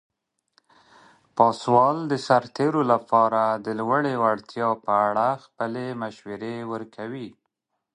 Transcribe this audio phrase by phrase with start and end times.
[1.35, 7.29] پاسوال د سرتیرو لپاره د لوړې وړتیا په اړه خپل مشورې ورکوي.